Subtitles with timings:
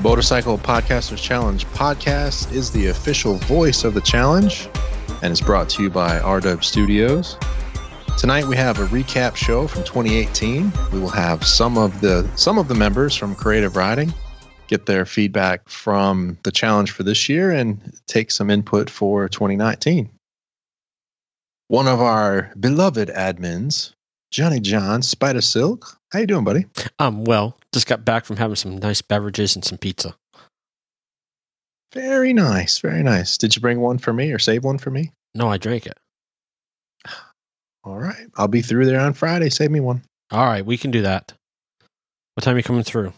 [0.00, 4.66] The Motorcycle Podcasters Challenge podcast is the official voice of the challenge
[5.22, 7.36] and is brought to you by RW Studios.
[8.16, 10.72] Tonight we have a recap show from 2018.
[10.90, 14.14] We will have some of the some of the members from Creative Riding
[14.68, 20.08] get their feedback from the challenge for this year and take some input for 2019.
[21.68, 23.92] One of our beloved admins,
[24.30, 25.98] Johnny John Spider Silk.
[26.10, 26.64] How you doing, buddy?
[26.98, 30.14] I'm um, well, just got back from having some nice beverages and some pizza.
[31.92, 33.36] Very nice, very nice.
[33.36, 35.10] Did you bring one for me or save one for me?
[35.34, 35.98] No, I drank it.
[37.84, 39.50] All right, I'll be through there on Friday.
[39.50, 40.02] Save me one.
[40.30, 41.32] All right, we can do that.
[42.34, 43.12] What time are you coming through?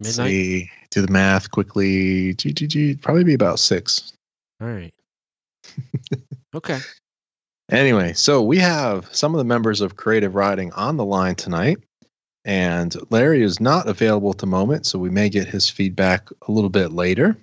[0.00, 0.28] Midnight.
[0.28, 2.34] See, do the math quickly.
[2.34, 4.12] G, G, G, probably be about six.
[4.60, 4.92] All right.
[6.54, 6.78] okay.
[7.70, 11.78] Anyway, so we have some of the members of Creative Riding on the line tonight,
[12.46, 16.52] and Larry is not available at the moment, so we may get his feedback a
[16.52, 17.36] little bit later.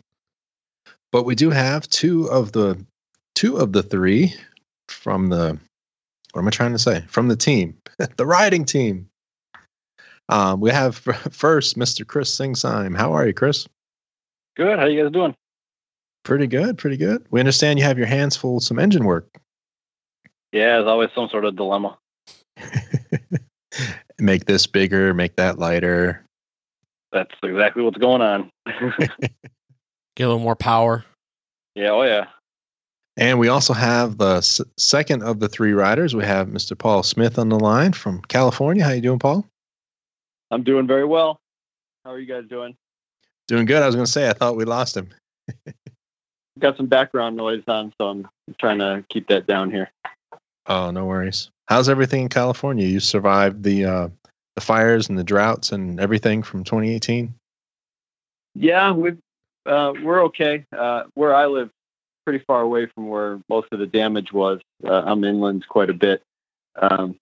[1.11, 2.83] But we do have two of the
[3.35, 4.33] two of the three
[4.87, 5.59] from the
[6.31, 7.03] what am I trying to say?
[7.09, 7.77] From the team,
[8.17, 9.07] the riding team.
[10.29, 10.95] Um, we have
[11.31, 12.07] first Mr.
[12.07, 12.97] Chris Singsheim.
[12.97, 13.67] How are you, Chris?
[14.55, 14.79] Good.
[14.79, 15.35] How are you guys doing?
[16.23, 17.25] Pretty good, pretty good.
[17.29, 19.27] We understand you have your hands full with some engine work.
[20.53, 21.97] Yeah, there's always some sort of dilemma.
[24.19, 26.23] make this bigger, make that lighter.
[27.11, 28.49] That's exactly what's going on.
[30.15, 31.05] Get a little more power.
[31.75, 32.25] Yeah, oh yeah.
[33.17, 36.15] And we also have the s- second of the three riders.
[36.15, 36.77] We have Mr.
[36.77, 38.83] Paul Smith on the line from California.
[38.83, 39.45] How you doing, Paul?
[40.49, 41.39] I'm doing very well.
[42.05, 42.75] How are you guys doing?
[43.47, 43.83] Doing good.
[43.83, 45.09] I was going to say I thought we lost him.
[46.59, 48.27] Got some background noise on, so I'm
[48.59, 49.91] trying to keep that down here.
[50.65, 51.49] Oh, no worries.
[51.67, 52.85] How's everything in California?
[52.85, 54.09] You survived the uh,
[54.55, 57.33] the fires and the droughts and everything from 2018.
[58.55, 59.11] Yeah, we
[59.65, 60.65] uh, we're okay.
[60.75, 61.69] Uh, where I live,
[62.25, 64.61] pretty far away from where most of the damage was.
[64.85, 66.21] Uh, I'm inland quite a bit,
[66.75, 67.15] um,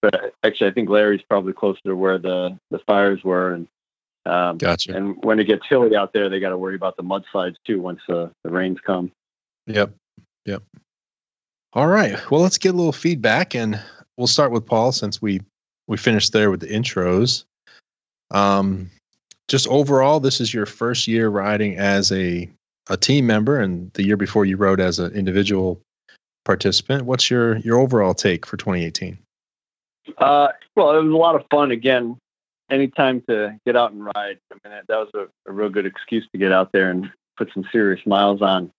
[0.00, 3.68] but actually, I think Larry's probably closer to where the the fires were, and
[4.24, 4.96] um, Gotcha.
[4.96, 7.80] and when it gets hilly out there, they got to worry about the mudslides too
[7.80, 9.12] once uh, the rains come.
[9.66, 9.94] Yep.
[10.46, 10.62] Yep.
[11.74, 12.18] All right.
[12.30, 13.80] Well, let's get a little feedback and
[14.16, 15.40] we'll start with Paul since we
[15.88, 17.44] we finished there with the intros.
[18.30, 18.90] Um
[19.48, 22.48] just overall, this is your first year riding as a
[22.88, 25.80] a team member and the year before you rode as an individual
[26.44, 27.04] participant.
[27.04, 29.18] What's your your overall take for 2018?
[30.18, 31.70] Uh, well, it was a lot of fun.
[31.70, 32.16] Again,
[32.70, 34.38] anytime to get out and ride.
[34.50, 37.10] I mean, that, that was a, a real good excuse to get out there and
[37.36, 38.70] put some serious miles on.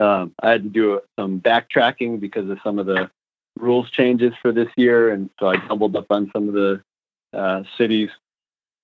[0.00, 3.10] Um, I had to do some backtracking because of some of the
[3.58, 6.82] rules changes for this year, and so I doubled up on some of the
[7.32, 8.10] uh, cities.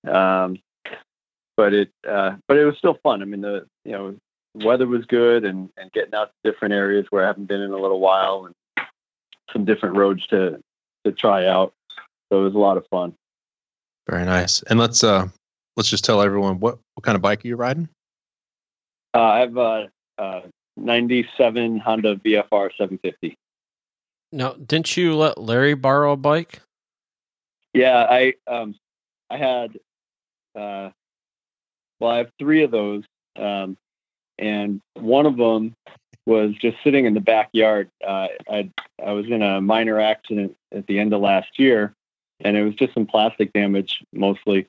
[0.09, 0.59] Um,
[1.57, 3.23] but it, uh, but it was still fun.
[3.23, 4.17] I mean, the you know
[4.55, 7.73] weather was good, and and getting out to different areas where I haven't been in
[7.73, 8.87] a little while, and
[9.53, 10.63] some different roads to
[11.05, 11.73] to try out.
[12.31, 13.15] So it was a lot of fun.
[14.09, 14.63] Very nice.
[14.63, 15.29] And let's uh
[15.77, 17.89] let's just tell everyone what what kind of bike are you riding?
[19.15, 20.43] Uh, I have a, a
[20.77, 23.37] 97 Honda VFR 750.
[24.33, 26.61] Now, didn't you let Larry borrow a bike?
[27.75, 28.75] Yeah, I um,
[29.31, 29.79] I had
[30.55, 30.91] uh,
[32.01, 33.05] well, I have three of those,
[33.37, 33.77] um,
[34.39, 35.75] and one of them
[36.27, 37.91] was just sitting in the backyard.
[38.07, 38.71] Uh, I
[39.05, 41.95] I was in a minor accident at the end of last year,
[42.41, 44.69] and it was just some plastic damage mostly.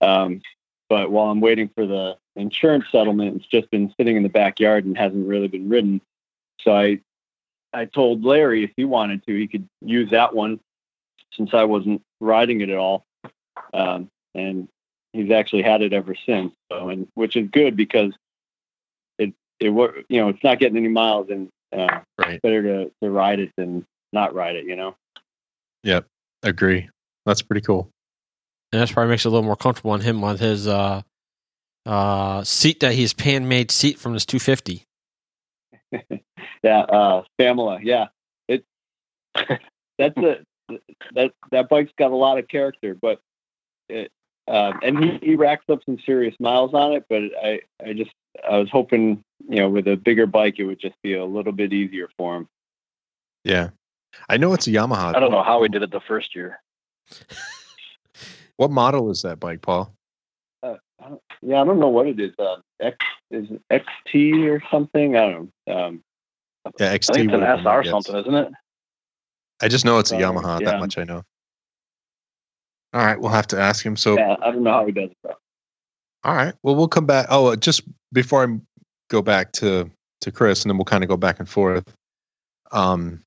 [0.00, 0.42] Um,
[0.88, 4.84] but while I'm waiting for the insurance settlement, it's just been sitting in the backyard
[4.84, 6.00] and hasn't really been ridden.
[6.60, 7.00] So I
[7.72, 10.60] I told Larry if he wanted to, he could use that one
[11.32, 13.04] since I wasn't riding it at all.
[13.72, 14.68] Um, and
[15.12, 16.52] he's actually had it ever since.
[16.70, 18.12] So, and which is good because
[19.18, 19.70] it it
[20.08, 22.40] you know it's not getting any miles, and uh, Right.
[22.42, 24.66] better to to ride it than not ride it.
[24.66, 24.96] You know.
[25.84, 26.06] Yep.
[26.42, 26.88] Agree.
[27.24, 27.88] That's pretty cool.
[28.72, 31.02] And that's probably makes it a little more comfortable on him on his uh,
[31.84, 34.86] uh, seat that he's pan made seat from his 250.
[36.62, 37.80] Yeah, uh, Famila.
[37.82, 38.06] Yeah,
[38.46, 38.64] it
[39.98, 40.38] that's a
[41.14, 43.20] that that bike's got a lot of character, but
[43.88, 44.10] it
[44.48, 47.04] uh, and he, he racks up some serious miles on it.
[47.08, 48.12] But I I just
[48.48, 51.52] I was hoping you know with a bigger bike it would just be a little
[51.52, 52.48] bit easier for him.
[53.44, 53.70] Yeah.
[54.28, 55.16] I know it's a Yamaha.
[55.16, 56.60] I don't know how we did it the first year.
[58.56, 59.92] What model is that bike, Paul?
[60.62, 61.10] Uh, I
[61.42, 62.32] yeah, I don't know what it is.
[62.38, 62.96] Uh, X
[63.30, 65.16] is it XT or something.
[65.16, 65.84] I don't know.
[65.86, 66.02] Um,
[66.78, 67.14] Yeah, I XT.
[67.14, 68.52] think it's an SR it something, isn't it?
[69.60, 70.60] I just know it's a Uh, Yamaha.
[70.60, 70.70] yeah.
[70.72, 71.22] That much I know.
[72.94, 73.96] All right, we'll have to ask him.
[73.96, 75.16] So yeah, I don't know how he does it.
[75.22, 75.34] Though.
[76.24, 76.54] All right.
[76.62, 77.26] Well, we'll come back.
[77.30, 77.82] Oh, uh, just
[78.12, 78.58] before I
[79.08, 79.90] go back to
[80.20, 81.84] to Chris, and then we'll kind of go back and forth.
[82.70, 83.24] Um,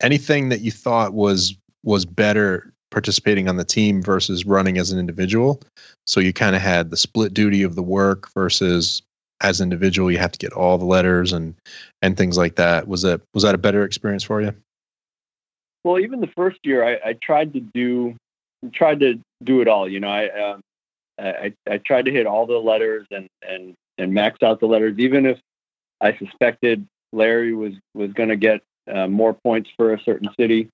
[0.00, 4.98] anything that you thought was was better participating on the team versus running as an
[4.98, 5.60] individual?
[6.06, 9.02] So you kind of had the split duty of the work versus
[9.42, 11.54] as an individual you have to get all the letters and
[12.02, 12.88] and things like that.
[12.88, 14.54] Was that was that a better experience for you?
[15.84, 18.16] Well, even the first year, I, I tried to do
[18.72, 19.88] tried to do it all.
[19.88, 20.60] You know, I, um,
[21.18, 24.98] I I tried to hit all the letters and and and max out the letters,
[24.98, 25.38] even if
[26.00, 28.62] I suspected Larry was was going to get
[28.92, 30.68] uh, more points for a certain city,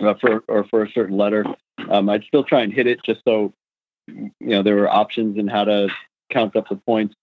[0.00, 1.44] uh, for or for a certain letter.
[1.88, 3.52] Um, I'd still try and hit it just so
[4.08, 5.88] you know there were options in how to
[6.30, 7.14] count up the points.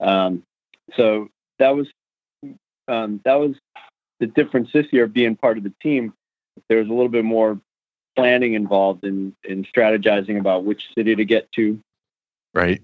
[0.00, 0.42] Um,
[0.96, 1.28] so
[1.58, 1.88] that was
[2.88, 3.56] um, that was
[4.20, 6.12] the difference this year being part of the team.
[6.68, 7.60] There was a little bit more
[8.16, 11.80] planning involved in in strategizing about which city to get to.
[12.54, 12.82] Right.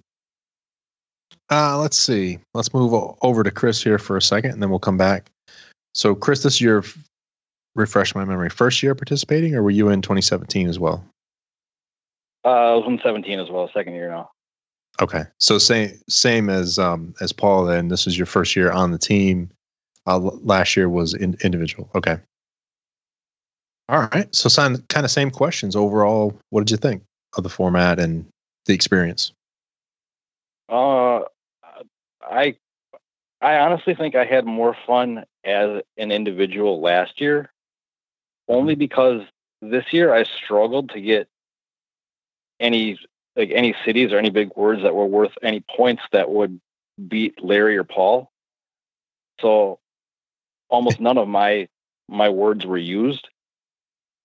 [1.51, 2.39] Uh, let's see.
[2.55, 2.93] Let's move
[3.23, 5.31] over to Chris here for a second, and then we'll come back.
[5.95, 6.85] So, Chris, this is your
[7.75, 8.51] refresh my memory.
[8.51, 11.05] First year participating, or were you in 2017 as well?
[12.45, 13.71] Uh, I was in 17 as well.
[13.73, 14.31] Second year now.
[15.01, 17.65] Okay, so same same as um as Paul.
[17.65, 19.51] Then this is your first year on the team.
[20.07, 21.89] Uh, last year was in, individual.
[21.95, 22.19] Okay.
[23.89, 24.33] All right.
[24.35, 26.39] So, same kind of same questions overall.
[26.51, 27.03] What did you think
[27.37, 28.27] of the format and
[28.67, 29.33] the experience?
[30.69, 31.21] Uh,
[32.23, 32.57] I
[33.41, 37.50] I honestly think I had more fun as an individual last year,
[38.51, 39.23] only because
[39.63, 41.29] this year I struggled to get
[42.59, 42.99] any
[43.37, 46.61] like any cities or any big words that were worth any points that would
[47.09, 48.31] beat Larry or Paul.
[49.41, 49.79] So
[50.69, 51.69] almost none of my
[52.09, 53.29] my words were used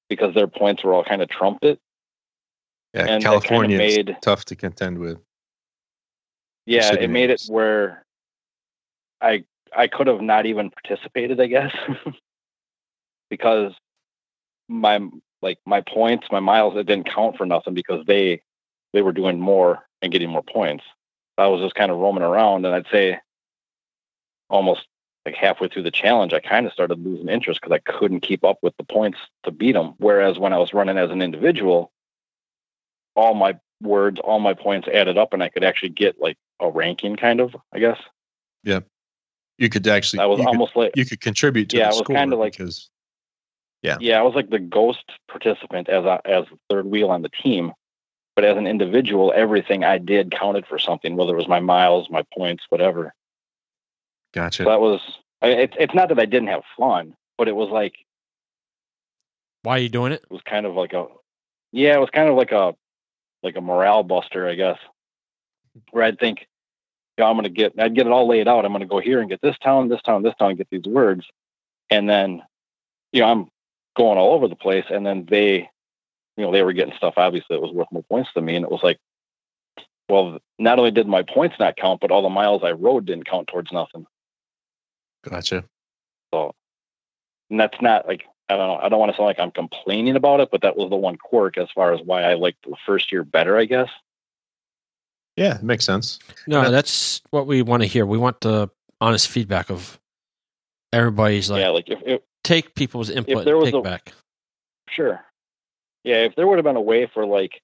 [0.09, 1.77] because their points were all kind of trumped Yeah,
[2.93, 5.19] and California made tough to contend with.
[6.65, 8.05] Yeah, it made it where
[9.21, 9.45] I
[9.75, 11.75] I could have not even participated, I guess,
[13.29, 13.73] because
[14.67, 14.99] my
[15.41, 18.41] like my points, my miles, it didn't count for nothing because they
[18.93, 20.83] they were doing more and getting more points.
[21.37, 23.19] I was just kind of roaming around, and I'd say
[24.49, 24.87] almost
[25.25, 28.43] like halfway through the challenge, I kind of started losing interest because I couldn't keep
[28.43, 29.95] up with the points to beat them.
[29.97, 31.91] Whereas when I was running as an individual,
[33.15, 36.69] all my words, all my points added up, and I could actually get like a
[36.69, 37.99] ranking, kind of, I guess.
[38.63, 38.79] Yeah,
[39.57, 40.19] you could actually.
[40.21, 41.77] I was almost could, like you could contribute to.
[41.77, 42.89] Yeah, I was kind of like because.
[43.85, 43.97] Yeah.
[43.99, 47.71] Yeah, I was like the ghost participant as a as third wheel on the team,
[48.35, 52.09] but as an individual, everything I did counted for something, whether it was my miles,
[52.09, 53.13] my points, whatever.
[54.33, 54.63] Gotcha.
[54.63, 55.01] So that was.
[55.41, 57.95] It's it's not that I didn't have fun, but it was like.
[59.61, 60.23] Why are you doing it?
[60.23, 61.05] It was kind of like a.
[61.71, 62.73] Yeah, it was kind of like a,
[63.43, 64.79] like a morale buster, I guess.
[65.91, 66.47] Where I'd think,
[67.17, 68.65] yeah, I'm gonna get, I'd get it all laid out.
[68.65, 71.25] I'm gonna go here and get this town, this town, this town, get these words,
[71.89, 72.41] and then,
[73.11, 73.49] you know, I'm
[73.95, 74.85] going all over the place.
[74.89, 75.69] And then they,
[76.37, 78.55] you know, they were getting stuff obviously that was worth more points than me.
[78.55, 78.99] And it was like,
[80.09, 83.25] well, not only did my points not count, but all the miles I rode didn't
[83.25, 84.05] count towards nothing.
[85.27, 85.63] Gotcha.
[86.33, 86.53] So,
[87.49, 90.15] and that's not like, I don't know, I don't want to sound like I'm complaining
[90.15, 92.75] about it, but that was the one quirk as far as why I liked the
[92.85, 93.89] first year better, I guess.
[95.35, 96.19] Yeah, it makes sense.
[96.47, 98.05] No, that's what we want to hear.
[98.05, 98.69] We want the
[99.01, 99.99] honest feedback of
[100.93, 104.13] everybody's like, yeah, like if, if take people's input if there was take a, back.
[104.89, 105.23] Sure.
[106.03, 107.61] Yeah, if there would have been a way for like,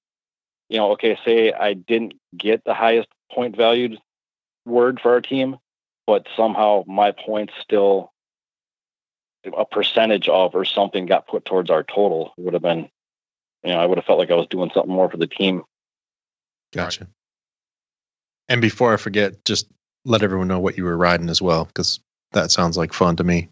[0.68, 3.98] you know, okay, say I didn't get the highest point valued
[4.66, 5.56] word for our team,
[6.06, 8.12] but somehow my points still
[9.56, 12.88] a percentage of or something got put towards our total it would have been
[13.64, 15.64] you know i would have felt like i was doing something more for the team
[16.72, 17.08] gotcha
[18.48, 19.66] and before i forget just
[20.04, 21.98] let everyone know what you were riding as well because
[22.32, 23.48] that sounds like fun to me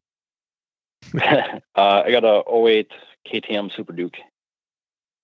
[1.14, 2.90] uh, I got a 08
[3.26, 4.16] KTM Super Duke.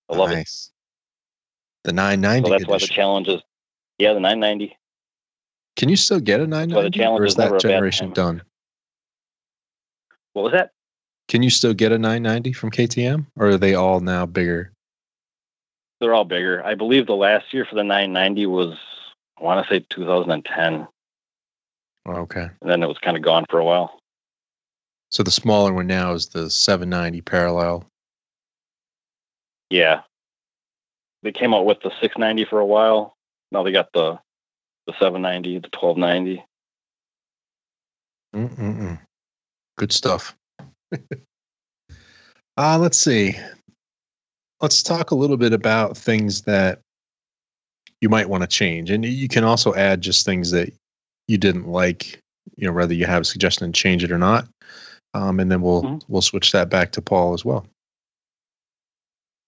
[0.09, 0.71] I love nice.
[1.83, 1.87] it.
[1.87, 2.47] The 990.
[2.47, 2.71] So that's edition.
[2.71, 3.41] why the challenge is,
[3.97, 4.77] yeah, the 990.
[5.77, 6.89] Can you still get a 990?
[6.89, 8.41] the challenge or is that generation done?
[10.33, 10.71] What was that?
[11.27, 14.71] Can you still get a 990 from KTM, or are they all now bigger?
[15.99, 16.63] They're all bigger.
[16.65, 18.77] I believe the last year for the 990 was,
[19.39, 20.87] I want to say 2010.
[22.07, 22.49] okay.
[22.61, 23.99] And then it was kind of gone for a while.
[25.09, 27.85] So the smaller one now is the 790 parallel.
[29.69, 30.01] Yeah.
[31.23, 33.15] They came out with the 690 for a while.
[33.51, 34.19] Now they got the
[34.85, 36.43] the 790, the 1290.
[38.33, 38.99] Mm-mm-mm.
[39.77, 40.35] Good stuff.
[42.57, 43.35] uh, let's see.
[44.61, 46.79] Let's talk a little bit about things that
[48.01, 50.71] you might want to change, and you can also add just things that
[51.27, 52.19] you didn't like.
[52.55, 54.47] You know, whether you have a suggestion and change it or not,
[55.13, 55.97] um, and then we'll mm-hmm.
[56.07, 57.65] we'll switch that back to Paul as well.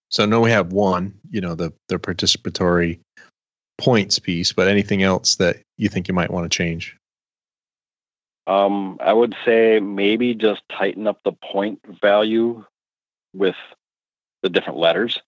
[0.08, 1.14] So no, we have one.
[1.30, 2.98] You know, the the participatory
[3.78, 6.96] points piece, but anything else that you think you might want to change?
[8.46, 12.64] Um, I would say maybe just tighten up the point value
[13.32, 13.56] with
[14.42, 15.20] the different letters.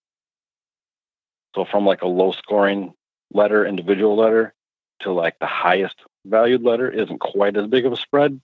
[1.54, 2.94] So from like a low scoring
[3.32, 4.54] letter, individual letter,
[5.00, 5.96] to like the highest
[6.26, 8.40] valued letter isn't quite as big of a spread.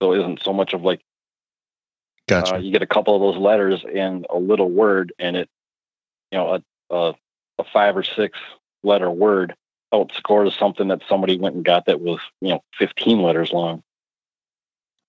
[0.00, 1.00] So it isn't so much of like
[2.28, 2.56] gotcha.
[2.56, 5.48] Uh, you get a couple of those letters in a little word, and it,
[6.30, 7.14] you know, a, a,
[7.58, 8.38] a five or six
[8.82, 9.54] letter word
[9.92, 13.82] outscores something that somebody went and got that was you know 15 letters long.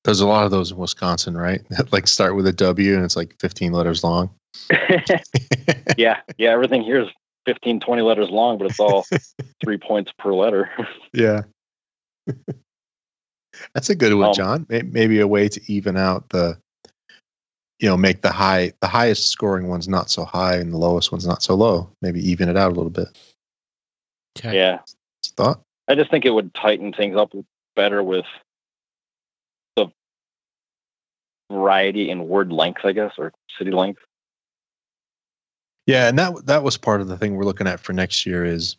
[0.06, 1.62] There's a lot of those in Wisconsin, right?
[1.70, 4.32] That like start with a W and it's like 15 letters long.
[5.98, 6.50] yeah, yeah.
[6.50, 7.10] Everything here is
[7.46, 9.06] 15, 20 letters long, but it's all
[9.62, 10.70] three points per letter.
[11.14, 11.42] yeah.
[13.74, 14.66] That's a good one, um, John.
[14.70, 16.58] Maybe a way to even out the,
[17.80, 21.12] you know, make the high, the highest scoring ones not so high and the lowest
[21.12, 21.90] ones not so low.
[22.02, 23.08] Maybe even it out a little bit.
[24.38, 24.56] Okay.
[24.56, 24.80] Yeah.
[25.36, 25.62] Thought?
[25.88, 27.34] I just think it would tighten things up
[27.76, 28.26] better with
[29.76, 29.88] the
[31.52, 34.02] variety in word length, I guess, or city length.
[35.88, 38.46] Yeah, and that that was part of the thing we're looking at for next year
[38.46, 38.78] is,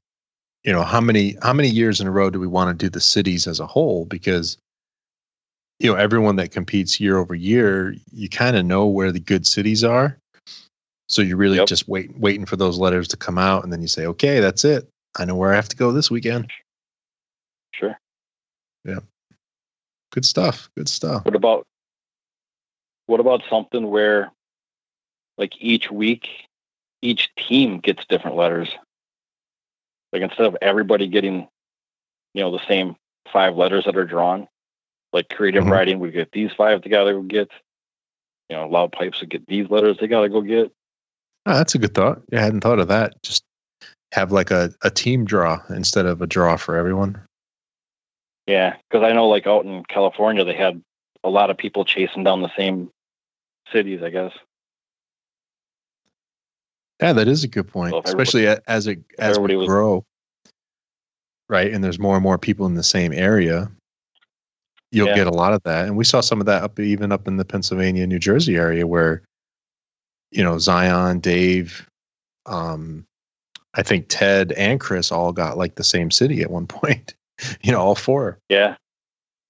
[0.62, 2.88] you know, how many how many years in a row do we want to do
[2.88, 4.04] the cities as a whole?
[4.04, 4.56] Because
[5.80, 9.46] you know, everyone that competes year over year, you kind of know where the good
[9.46, 10.16] cities are.
[11.08, 11.66] So you're really yep.
[11.66, 14.64] just wait, waiting for those letters to come out, and then you say, "Okay, that's
[14.64, 14.88] it.
[15.18, 16.50] I know where I have to go this weekend.
[17.74, 17.98] Sure.
[18.84, 19.00] Yeah.
[20.12, 20.70] Good stuff.
[20.76, 21.24] Good stuff.
[21.24, 21.66] What about
[23.06, 24.30] what about something where
[25.36, 26.28] like each week
[27.02, 28.68] each team gets different letters?
[30.12, 31.48] Like instead of everybody getting,
[32.34, 32.96] you know, the same
[33.32, 34.46] five letters that are drawn,
[35.12, 35.72] like creative mm-hmm.
[35.72, 37.50] riding we get these five together we get,
[38.48, 40.70] you know, loud pipes would get these letters they gotta go get.
[41.46, 42.22] Oh, that's a good thought.
[42.32, 43.20] I hadn't thought of that.
[43.22, 43.44] Just
[44.12, 47.20] have like a, a team draw instead of a draw for everyone.
[48.46, 50.82] Yeah, because I know like out in California they had
[51.24, 52.90] a lot of people chasing down the same
[53.72, 54.02] cities.
[54.02, 54.32] I guess.
[57.00, 60.04] Yeah, that is a good point, so especially as it as we was, grow,
[61.48, 61.72] right?
[61.72, 63.70] And there's more and more people in the same area.
[64.92, 65.14] You'll yeah.
[65.14, 67.36] get a lot of that, and we saw some of that up even up in
[67.36, 69.22] the Pennsylvania, New Jersey area, where
[70.32, 71.88] you know Zion, Dave,
[72.46, 73.06] um,
[73.74, 77.14] I think Ted and Chris all got like the same city at one point.
[77.62, 78.38] you know, all four.
[78.48, 78.76] Yeah.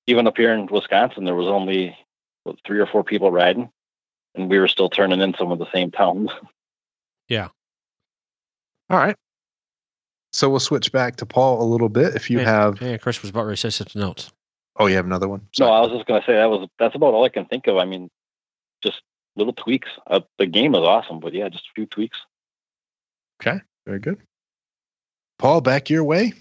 [0.06, 1.96] Even up here in Wisconsin, there was only
[2.44, 3.70] what, three or four people riding,
[4.34, 6.30] and we were still turning in some of the same towns.
[7.28, 7.46] Yeah.
[8.90, 9.14] All right.
[10.32, 12.16] So we'll switch back to Paul a little bit.
[12.16, 14.32] If you hey, have, hey, Chris was about to say some notes.
[14.76, 15.46] Oh, you have another one?
[15.52, 15.70] Sorry.
[15.70, 17.66] No, I was just going to say that was that's about all I can think
[17.66, 17.76] of.
[17.76, 18.08] I mean,
[18.82, 19.02] just
[19.36, 19.88] little tweaks.
[20.06, 22.18] Uh, the game is awesome, but yeah, just a few tweaks.
[23.40, 23.60] Okay.
[23.86, 24.18] Very good.
[25.38, 26.34] Paul, back your way.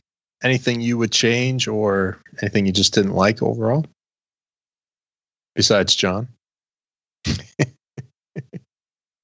[0.43, 3.85] Anything you would change or anything you just didn't like overall?
[5.55, 6.27] Besides John?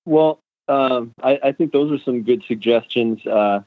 [0.05, 3.25] well, um, I, I, think those are some good suggestions.
[3.25, 3.61] Uh,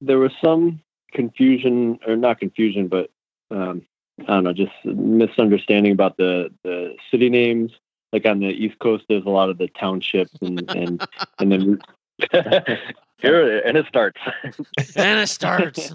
[0.00, 0.80] there was some
[1.12, 3.10] confusion, or not confusion, but
[3.50, 3.82] um,
[4.20, 7.72] I don't know, just misunderstanding about the, the city names.
[8.12, 11.04] Like on the East Coast, there's a lot of the townships and and
[11.40, 11.80] and then
[13.18, 14.20] Here and it starts.
[14.96, 15.94] and it starts.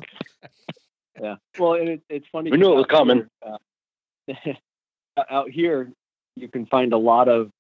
[1.22, 1.36] yeah.
[1.58, 2.52] Well, it, it's funny.
[2.52, 3.28] We knew it was coming.
[4.26, 4.58] Here,
[5.16, 5.92] uh, out here,
[6.36, 7.52] you can find a lot of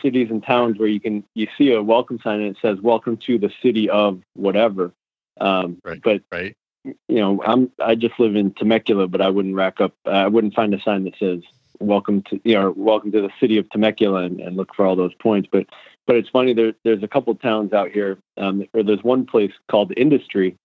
[0.00, 3.18] cities and towns where you can you see a welcome sign and it says "Welcome
[3.26, 4.92] to the city of whatever."
[5.40, 6.00] Um, right.
[6.02, 6.56] But right.
[6.84, 9.94] You know, I'm I just live in Temecula, but I wouldn't rack up.
[10.06, 11.40] Uh, I wouldn't find a sign that says
[11.78, 14.96] "Welcome to you know Welcome to the city of Temecula" and, and look for all
[14.96, 15.48] those points.
[15.50, 15.66] But
[16.06, 16.54] but it's funny.
[16.54, 20.56] There, there's a couple towns out here, um, or there's one place called Industry,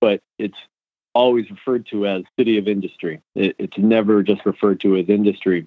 [0.00, 0.58] but it's
[1.14, 3.20] always referred to as City of Industry.
[3.34, 5.66] It, it's never just referred to as Industry.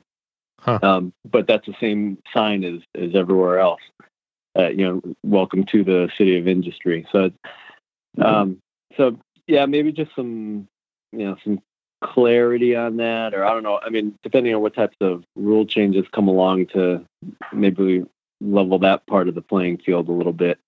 [0.60, 0.80] Huh.
[0.82, 3.82] Um, but that's the same sign as as everywhere else.
[4.58, 7.08] Uh, you know, welcome to the City of Industry.
[7.12, 7.32] So,
[8.22, 8.62] um,
[8.96, 10.68] so yeah, maybe just some,
[11.12, 11.62] you know, some
[12.02, 13.80] clarity on that, or I don't know.
[13.82, 17.06] I mean, depending on what types of rule changes come along to
[17.52, 18.06] maybe
[18.42, 20.60] level that part of the playing field a little bit.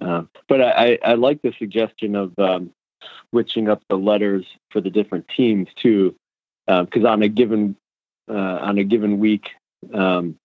[0.00, 2.72] Uh, but I, I, like the suggestion of um,
[3.30, 6.16] switching up the letters for the different teams too,
[6.66, 7.76] because uh, on a given
[8.28, 9.50] uh, on a given week,
[9.92, 10.36] um,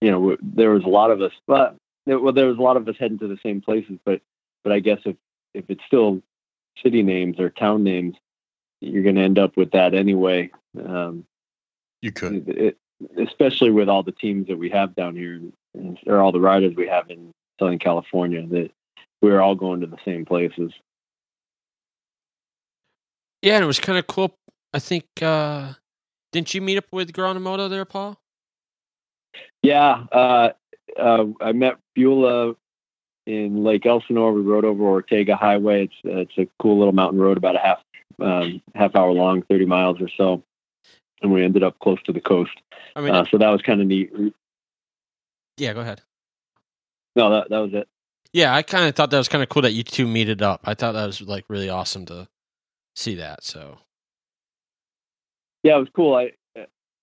[0.00, 1.32] you know, there was a lot of us.
[1.46, 1.76] But
[2.06, 4.20] well, there was a lot of us heading to the same places, but
[4.64, 5.16] but I guess if
[5.54, 6.22] if it's still
[6.82, 8.16] city names or town names,
[8.80, 10.50] you're going to end up with that anyway.
[10.78, 11.24] Um,
[12.00, 12.78] you could, it,
[13.18, 15.40] especially with all the teams that we have down here,
[16.06, 18.70] or all the riders we have in Southern California, that
[19.20, 20.72] we're all going to the same places.
[23.40, 24.34] Yeah, and it was kind of cool.
[24.72, 25.72] I think uh,
[26.32, 28.18] didn't you meet up with Gronemoto there, Paul?
[29.62, 30.50] Yeah, uh,
[30.98, 32.54] uh, I met Beulah
[33.26, 34.32] in Lake Elsinore.
[34.32, 35.84] We rode over Ortega Highway.
[35.84, 37.78] It's uh, it's a cool little mountain road, about a half
[38.20, 40.42] um, half hour long, thirty miles or so,
[41.22, 42.52] and we ended up close to the coast.
[42.94, 44.12] I mean, uh, so that was kind of neat.
[45.56, 46.02] Yeah, go ahead.
[47.16, 47.88] No, that that was it.
[48.32, 50.62] Yeah, I kind of thought that was kind of cool that you two meeted up.
[50.64, 52.28] I thought that was like really awesome to
[52.96, 53.44] see that.
[53.44, 53.78] So,
[55.62, 56.14] yeah, it was cool.
[56.14, 56.32] I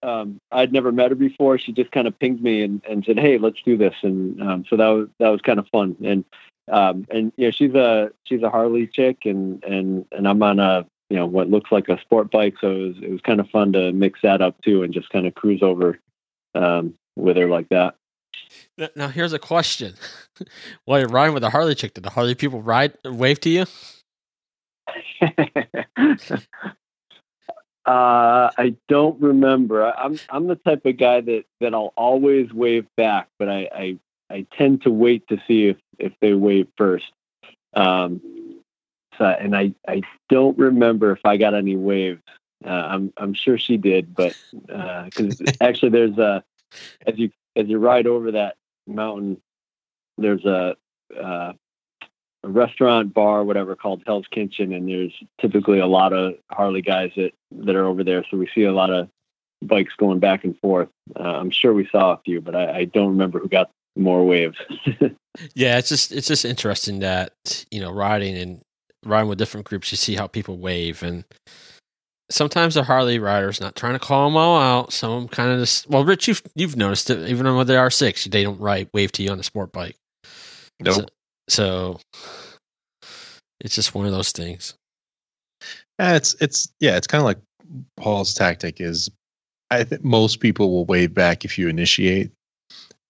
[0.02, 1.58] um, I'd never met her before.
[1.58, 4.66] She just kind of pinged me and, and said, "Hey, let's do this." And um,
[4.70, 5.96] so that was that was kind of fun.
[6.04, 6.26] And
[6.72, 10.60] um, and you know, she's a she's a Harley chick, and and and I'm on
[10.60, 12.56] a you know what looks like a sport bike.
[12.62, 15.10] So it was it was kind of fun to mix that up too, and just
[15.10, 16.00] kind of cruise over
[16.56, 17.96] um, with her like that.
[18.96, 19.96] Now here's a question:
[20.86, 23.66] While you're riding with a Harley chick, did the Harley people ride wave to you?
[27.86, 29.86] Uh, I don't remember.
[29.86, 34.00] I'm I'm the type of guy that that I'll always wave back, but I I,
[34.30, 37.12] I tend to wait to see if if they wave first.
[37.74, 38.22] Um,
[39.18, 42.22] so and I I don't remember if I got any waves.
[42.66, 46.44] Uh, I'm I'm sure she did, but because uh, actually there's a
[47.08, 48.58] as you as you ride over that
[48.88, 49.42] mountain,
[50.18, 50.76] there's a
[51.20, 51.54] uh,
[52.50, 57.12] a restaurant, bar, whatever called Hell's Kitchen, and there's typically a lot of Harley guys
[57.16, 58.26] that that are over there.
[58.30, 59.10] So we see a lot of
[59.62, 60.90] bikes going back and forth.
[61.18, 64.26] Uh, I'm sure we saw a few, but I, I don't remember who got more
[64.26, 64.58] waves.
[65.54, 68.62] yeah, it's just it's just interesting that you know riding and
[69.06, 71.24] riding with different groups, you see how people wave and.
[72.32, 75.50] Sometimes the Harley riders, not trying to call them all out, some of them kind
[75.50, 75.90] of just.
[75.90, 77.28] Well, Rich, you've you've noticed it.
[77.28, 79.96] Even with the R6, they don't ride wave to you on a sport bike.
[80.80, 80.94] Nope.
[80.94, 81.06] So,
[81.50, 82.00] so
[83.62, 84.74] it's just one of those things.
[86.00, 87.40] Yeah, it's it's yeah, it's kind of like
[87.98, 89.10] Paul's tactic is
[89.70, 92.32] I think most people will wave back if you initiate,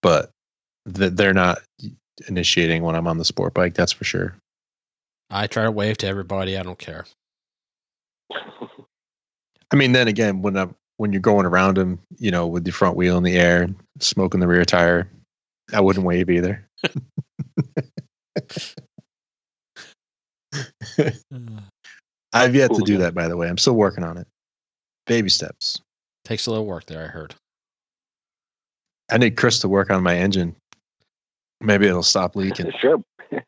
[0.02, 0.30] but
[0.86, 1.58] that they're not
[2.28, 4.36] initiating when I'm on the sport bike, that's for sure.
[5.30, 7.06] I try to wave to everybody, I don't care.
[9.72, 12.72] I mean, then again, when I'm when you're going around them, you know, with the
[12.72, 13.68] front wheel in the air,
[14.00, 15.08] smoking the rear tire,
[15.72, 16.66] I wouldn't wave either.
[22.32, 23.48] I've yet to do that, by the way.
[23.48, 24.26] I'm still working on it.
[25.06, 25.80] Baby steps.
[26.24, 27.34] Takes a little work there, I heard.
[29.10, 30.54] I need Chris to work on my engine.
[31.60, 32.72] Maybe it'll stop leaking.
[32.80, 33.02] sure.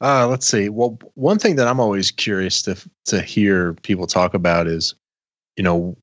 [0.00, 0.68] uh, let's see.
[0.70, 4.94] Well, one thing that I'm always curious to to hear people talk about is,
[5.56, 5.96] you know,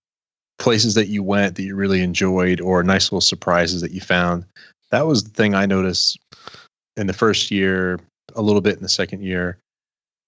[0.59, 4.45] places that you went that you really enjoyed or nice little surprises that you found.
[4.91, 6.19] That was the thing I noticed
[6.95, 7.99] in the first year,
[8.35, 9.57] a little bit in the second year,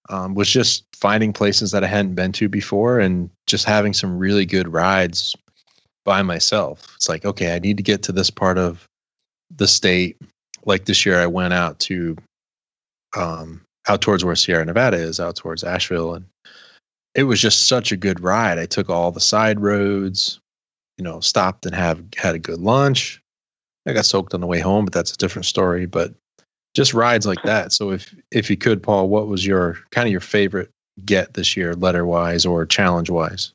[0.08, 4.18] um, was just finding places that I hadn't been to before and just having some
[4.18, 5.34] really good rides
[6.04, 6.92] by myself.
[6.96, 8.86] It's like, okay, I need to get to this part of
[9.54, 10.16] the state.
[10.64, 12.16] Like this year, I went out to
[13.16, 16.24] um, out towards where Sierra Nevada is, out towards Asheville, and
[17.16, 18.58] it was just such a good ride.
[18.58, 20.38] I took all the side roads,
[20.98, 23.20] you know, stopped and have had a good lunch.
[23.88, 25.86] I got soaked on the way home, but that's a different story.
[25.86, 26.12] But
[26.74, 27.72] just rides like that.
[27.72, 30.70] So if if you could, Paul, what was your kind of your favorite
[31.04, 33.52] get this year, letter wise or challenge wise?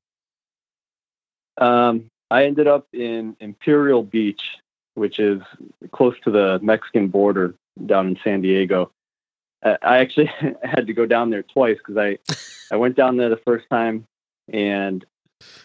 [1.60, 4.42] Um, I ended up in Imperial Beach,
[4.96, 5.42] which is
[5.92, 7.54] close to the Mexican border
[7.86, 8.92] down in San Diego.
[9.64, 10.32] I actually
[10.64, 12.18] had to go down there twice because I,
[12.74, 14.06] I went down there the first time
[14.52, 15.06] and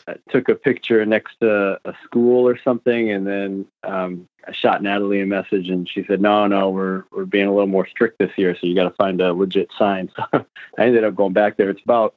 [0.09, 4.83] I took a picture next to a school or something, and then um, I shot
[4.83, 8.19] Natalie a message, and she said, "No, no, we're we're being a little more strict
[8.19, 10.47] this year, so you got to find a legit sign." So
[10.79, 11.71] I ended up going back there.
[11.71, 12.15] It's about,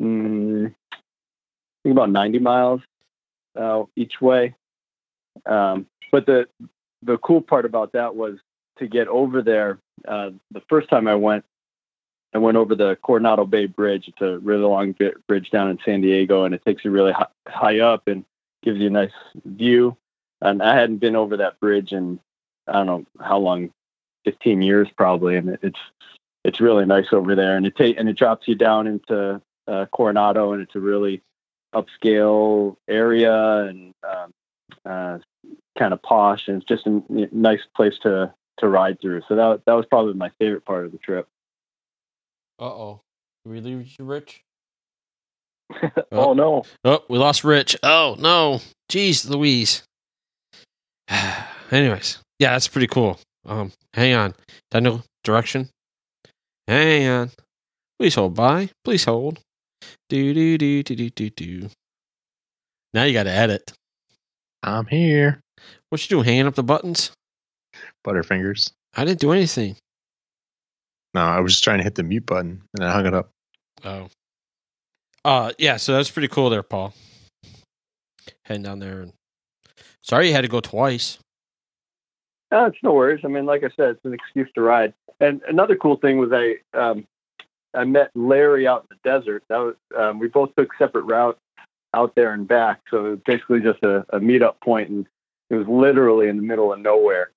[0.00, 0.96] mm, I
[1.82, 2.80] think about ninety miles
[3.56, 4.54] uh, each way.
[5.46, 6.46] Um, but the
[7.02, 8.38] the cool part about that was
[8.78, 11.44] to get over there uh, the first time I went,
[12.34, 14.08] I went over the Coronado Bay Bridge.
[14.08, 14.94] It's a really long
[15.26, 18.24] bridge down in San Diego, and it takes you really high, high up and
[18.62, 19.10] gives you a nice
[19.44, 19.96] view.
[20.40, 22.20] And I hadn't been over that bridge in
[22.68, 23.72] I don't know how long,
[24.24, 25.78] 15 years probably, and it's
[26.44, 27.56] it's really nice over there.
[27.56, 31.22] And it ta- and it drops you down into uh, Coronado, and it's a really
[31.74, 34.32] upscale area and um,
[34.84, 35.18] uh,
[35.78, 39.22] kind of posh and it's just a nice place to to ride through.
[39.28, 41.26] So that that was probably my favorite part of the trip.
[42.58, 43.00] Uh oh,
[43.44, 44.42] we lose you, Rich?
[45.72, 46.64] oh, oh no!
[46.84, 47.76] Oh, we lost Rich.
[47.82, 48.60] Oh no!
[48.90, 49.82] Jeez, Louise.
[51.70, 53.18] Anyways, yeah, that's pretty cool.
[53.46, 54.34] Um, hang on,
[54.70, 55.68] Daniel, direction.
[56.68, 57.30] Hang on.
[57.98, 58.70] Please hold by.
[58.84, 59.40] Please hold.
[60.08, 61.68] Do do do do do do do.
[62.94, 63.72] Now you got to edit.
[64.62, 65.40] I'm here.
[65.88, 66.24] What you doing?
[66.24, 67.12] Hanging up the buttons?
[68.06, 68.72] Butterfingers.
[68.96, 69.76] I didn't do anything.
[71.14, 73.30] No, I was just trying to hit the mute button and I hung it up.
[73.84, 74.08] Oh.
[75.24, 76.94] Uh yeah, so that's pretty cool there, Paul.
[78.44, 79.12] Heading down there and
[80.02, 81.18] sorry you had to go twice.
[82.50, 83.20] No, it's no worries.
[83.24, 84.92] I mean, like I said, it's an excuse to ride.
[85.20, 87.06] And another cool thing was I um,
[87.74, 89.44] I met Larry out in the desert.
[89.48, 91.38] That was um, we both took separate routes
[91.94, 92.80] out there and back.
[92.90, 95.06] So it was basically just a, a meetup point, and
[95.50, 97.30] it was literally in the middle of nowhere.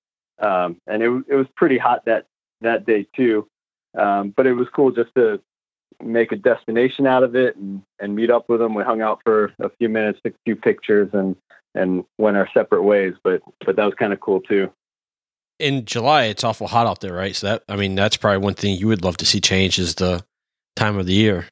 [0.44, 2.26] Um, and it it was pretty hot that
[2.60, 3.48] that day too.
[3.98, 5.40] Um, but it was cool just to
[6.02, 8.74] make a destination out of it and, and meet up with them.
[8.74, 11.36] We hung out for a few minutes, took a few pictures, and
[11.74, 13.14] and went our separate ways.
[13.22, 14.70] But but that was kind of cool too.
[15.60, 17.34] In July, it's awful hot out there, right?
[17.34, 19.94] So that I mean, that's probably one thing you would love to see change is
[19.94, 20.24] the
[20.76, 21.46] time of the year.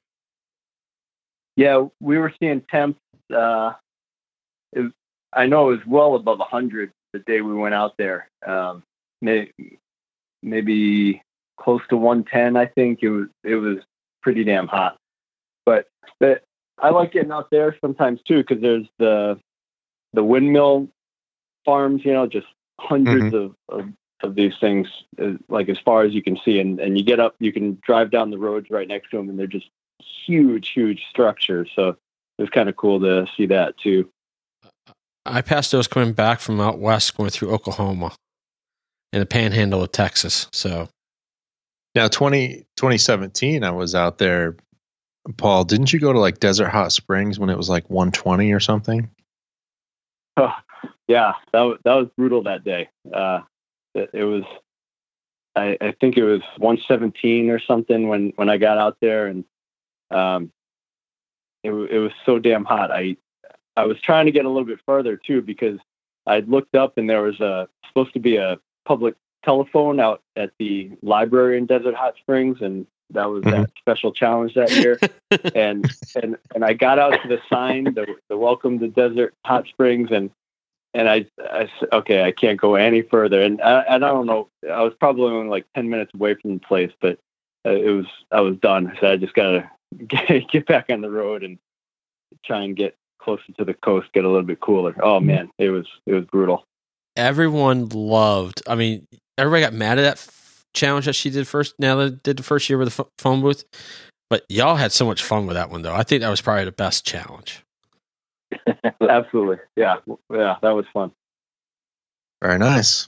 [1.57, 2.98] Yeah, we were seeing temps.
[3.33, 3.72] Uh,
[4.72, 4.92] it,
[5.33, 8.29] I know it was well above 100 the day we went out there.
[8.46, 8.83] Um,
[9.20, 9.51] may,
[10.42, 11.22] maybe
[11.59, 12.57] close to 110.
[12.57, 13.29] I think it was.
[13.44, 13.79] It was
[14.22, 14.96] pretty damn hot.
[15.64, 15.87] But
[16.18, 16.42] but
[16.79, 19.38] I like getting out there sometimes too because there's the
[20.12, 20.88] the windmill
[21.64, 22.05] farms.
[22.05, 22.46] You know, just
[22.81, 23.37] 100s mm-hmm.
[23.37, 23.88] of, of
[24.22, 24.87] of these things,
[25.20, 27.79] uh, like as far as you can see, and and you get up, you can
[27.83, 29.68] drive down the roads right next to them, and they're just
[30.27, 31.70] huge, huge structures.
[31.75, 31.88] So
[32.38, 34.09] it was kind of cool to see that too.
[35.24, 38.12] I passed those coming back from out west, going through Oklahoma
[39.12, 40.48] and the panhandle of Texas.
[40.52, 40.88] So
[41.94, 44.56] now 20, 2017, I was out there.
[45.37, 48.58] Paul, didn't you go to like Desert Hot Springs when it was like 120 or
[48.58, 49.08] something?
[50.37, 50.52] Oh,
[51.06, 52.88] yeah, that was, that was brutal that day.
[53.12, 53.40] Uh,
[53.94, 54.42] it, it was,
[55.54, 59.44] I, I think it was 117 or something when, when I got out there and
[60.11, 60.50] um,
[61.62, 62.90] it, it was so damn hot.
[62.90, 63.16] I
[63.76, 65.78] I was trying to get a little bit further too because
[66.26, 70.52] I'd looked up and there was a supposed to be a public telephone out at
[70.58, 73.62] the library in Desert Hot Springs, and that was mm-hmm.
[73.62, 74.98] that special challenge that year.
[75.54, 75.90] and
[76.22, 80.11] and and I got out to the sign, the, the welcome to Desert Hot Springs,
[80.11, 80.30] and
[80.94, 83.40] and I, I said, okay, I can't go any further.
[83.40, 86.54] And I, and I don't know, I was probably only like ten minutes away from
[86.54, 87.18] the place, but
[87.66, 88.88] uh, it was I was done.
[88.88, 89.70] I said I just gotta
[90.06, 91.58] get, get back on the road and
[92.44, 94.94] try and get closer to the coast, get a little bit cooler.
[95.02, 95.26] Oh mm-hmm.
[95.26, 96.64] man, it was it was brutal.
[97.16, 98.62] Everyone loved.
[98.66, 99.06] I mean,
[99.38, 101.74] everybody got mad at that f- challenge that she did first.
[101.78, 103.64] Now that did the first year with the f- phone booth,
[104.30, 105.94] but y'all had so much fun with that one though.
[105.94, 107.62] I think that was probably the best challenge.
[109.00, 109.96] Absolutely, yeah,
[110.30, 111.12] yeah, that was fun.
[112.42, 113.06] Very nice.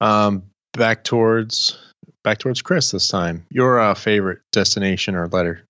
[0.00, 1.76] Um, back towards
[2.24, 3.46] back towards Chris this time.
[3.50, 5.64] Your uh, favorite destination or letter?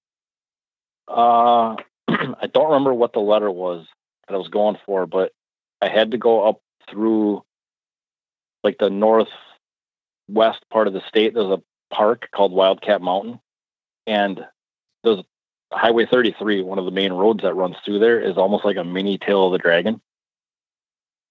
[1.06, 1.76] Uh,
[2.40, 3.86] I don't remember what the letter was
[4.26, 5.32] that I was going for, but
[5.80, 7.42] I had to go up through
[8.64, 9.30] like the northwest
[10.70, 11.34] part of the state.
[11.34, 13.40] There's a park called Wildcat Mountain,
[14.06, 14.44] and
[15.04, 15.22] there's
[15.72, 18.84] Highway 33, one of the main roads that runs through there, is almost like a
[18.84, 20.00] mini tail of the dragon.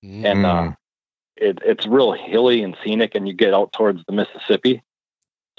[0.06, 0.26] Mm.
[0.26, 0.78] And uh, mm.
[1.36, 4.84] it, it's real hilly and scenic, and you get out towards the Mississippi.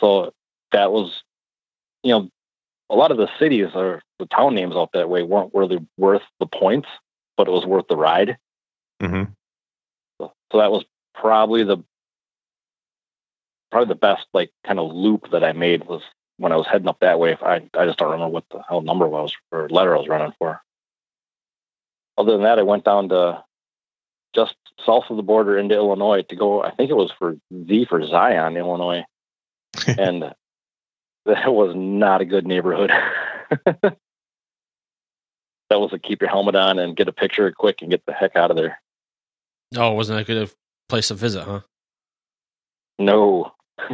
[0.01, 0.33] So
[0.73, 1.23] that was,
[2.05, 2.31] you know,
[2.90, 6.22] a lot of the cities or the town names out that way weren't really worth
[6.40, 6.88] the points,
[7.37, 8.38] but it was worth the ride.
[9.01, 9.31] Mm-hmm.
[10.20, 11.79] So, so that was probably the
[13.70, 16.03] probably the best like kind of loop that I made was
[16.38, 17.37] when I was heading up that way.
[17.40, 20.35] I I just don't remember what the hell number was or letter I was running
[20.38, 20.61] for.
[22.16, 23.44] Other than that, I went down to
[24.35, 26.62] just south of the border into Illinois to go.
[26.62, 27.37] I think it was for
[27.68, 29.05] Z for Zion, Illinois,
[29.87, 30.35] and
[31.29, 32.91] that was not a good neighborhood.
[33.64, 33.97] that
[35.71, 38.35] was a keep your helmet on and get a picture quick and get the heck
[38.35, 38.81] out of there.
[39.77, 40.51] Oh, wasn't that a good
[40.88, 41.61] place to visit, huh?
[42.99, 43.53] No.
[43.79, 43.93] I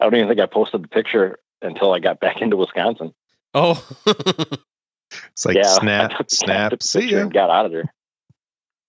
[0.00, 3.12] don't even think I posted the picture until I got back into Wisconsin.
[3.54, 3.86] Oh.
[4.06, 7.26] it's like yeah, snap, snap, see ya.
[7.26, 7.92] got out of there.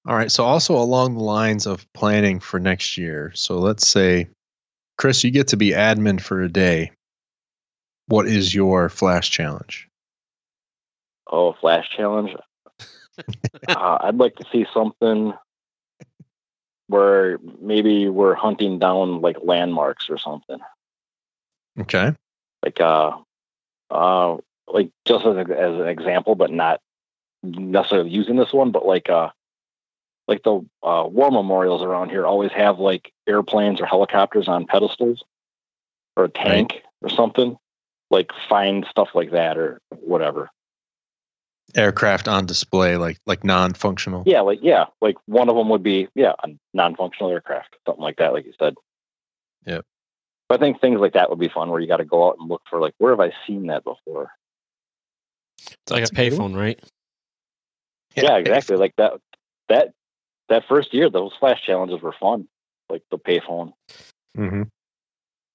[0.07, 0.31] All right.
[0.31, 3.31] So also along the lines of planning for next year.
[3.35, 4.29] So let's say,
[4.97, 6.91] Chris, you get to be admin for a day
[8.07, 9.87] what is your flash challenge?
[11.29, 12.35] Oh, flash challenge.
[13.67, 15.33] uh, I'd like to see something
[16.87, 20.59] where maybe we're hunting down like landmarks or something.
[21.79, 22.13] Okay.
[22.63, 23.17] Like uh,
[23.91, 26.79] uh, like just as, a, as an example, but not
[27.43, 29.29] necessarily using this one, but like uh,
[30.27, 35.23] like the uh, war memorials around here always have like airplanes or helicopters on pedestals
[36.15, 36.83] or a tank right.
[37.01, 37.57] or something.
[38.09, 40.49] Like find stuff like that or whatever.
[41.75, 44.23] Aircraft on display, like like non-functional.
[44.25, 48.17] Yeah, like yeah, like one of them would be yeah, a non-functional aircraft, something like
[48.17, 48.75] that, like you said.
[49.65, 49.83] Yep.
[50.47, 52.37] But I think things like that would be fun, where you got to go out
[52.39, 54.31] and look for like where have I seen that before?
[55.59, 56.79] It's like a payphone, right?
[58.15, 58.77] Yeah, yeah exactly.
[58.77, 59.13] Like that.
[59.69, 59.91] That
[60.47, 62.47] that first year, those flash challenges were fun,
[62.89, 63.73] like the payphone.
[64.37, 64.61] Mm-hmm.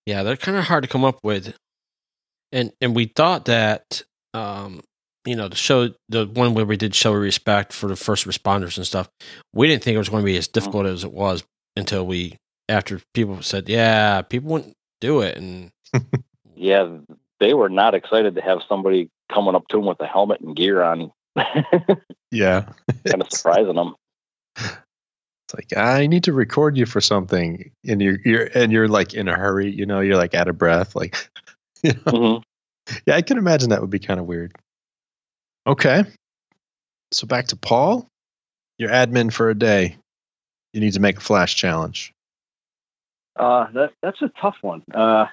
[0.04, 1.56] Yeah, they're kind of hard to come up with,
[2.52, 4.02] and and we thought that,
[4.34, 4.82] um,
[5.24, 8.76] you know, the show, the one where we did show respect for the first responders
[8.76, 9.08] and stuff,
[9.52, 10.52] we didn't think it was going to be as mm-hmm.
[10.52, 11.44] difficult as it was
[11.76, 12.36] until we,
[12.68, 15.70] after people said, yeah, people wouldn't do it, and
[16.54, 16.88] yeah,
[17.40, 20.56] they were not excited to have somebody coming up to them with a helmet and
[20.56, 21.10] gear on.
[22.30, 22.68] yeah,
[23.06, 23.94] kind of surprising them.
[24.56, 29.14] It's like I need to record you for something, and you're you're and you're like
[29.14, 29.70] in a hurry.
[29.70, 30.94] You know, you're like out of breath.
[30.94, 31.16] Like,
[31.82, 32.12] you know?
[32.12, 32.94] mm-hmm.
[33.06, 34.54] yeah, I can imagine that would be kind of weird.
[35.66, 36.04] Okay,
[37.12, 38.08] so back to Paul.
[38.78, 39.96] You're admin for a day.
[40.72, 42.12] You need to make a flash challenge.
[43.36, 44.82] Uh, that that's a tough one.
[44.92, 45.26] Uh,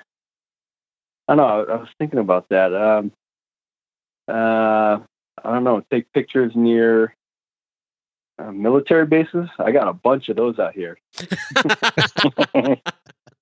[1.28, 1.66] I don't know.
[1.74, 2.74] I was thinking about that.
[2.74, 3.12] Um,
[4.28, 5.00] uh,
[5.44, 5.84] I don't know.
[5.92, 7.14] Take pictures near
[8.38, 9.50] uh, military bases.
[9.58, 10.98] I got a bunch of those out here.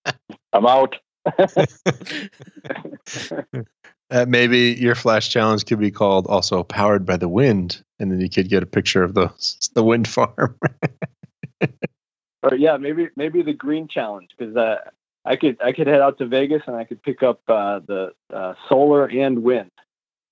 [0.54, 0.96] I'm out.
[4.12, 8.22] uh, maybe your flash challenge could be called also powered by the wind, and then
[8.22, 9.32] you could get a picture of the
[9.74, 10.58] the wind farm.
[12.44, 14.78] or yeah, maybe maybe the green challenge because uh,
[15.26, 18.14] I could I could head out to Vegas and I could pick up uh, the
[18.34, 19.72] uh, solar and wind.